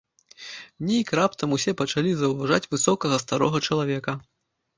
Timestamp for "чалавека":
3.71-4.17